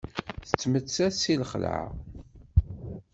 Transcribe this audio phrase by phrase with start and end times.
[0.47, 1.81] Tettmettat deg lxelɛa.